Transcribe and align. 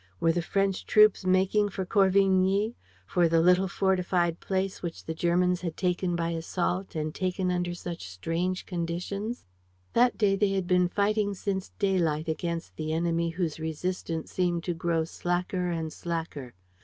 Were 0.19 0.31
the 0.31 0.41
French 0.41 0.87
troops 0.87 1.27
making 1.27 1.69
for 1.69 1.85
Corvigny, 1.85 2.73
for 3.05 3.29
the 3.29 3.39
little 3.39 3.67
fortified 3.67 4.39
place 4.39 4.81
which 4.81 5.05
the 5.05 5.13
Germans 5.13 5.61
had 5.61 5.77
taken 5.77 6.15
by 6.15 6.31
assault 6.31 6.95
and 6.95 7.13
taken 7.13 7.51
under 7.51 7.75
such 7.75 8.09
strange 8.09 8.65
conditions? 8.65 9.45
That 9.93 10.17
day, 10.17 10.35
they 10.35 10.53
had 10.53 10.65
been 10.65 10.87
fighting 10.87 11.35
since 11.35 11.69
daylight 11.77 12.27
against 12.27 12.79
an 12.79 12.89
enemy 12.89 13.29
whose 13.29 13.59
resistance 13.59 14.31
seemed 14.31 14.63
to 14.63 14.73
grow 14.73 15.03
slacker 15.03 15.69
and 15.69 15.93
slacker. 15.93 16.55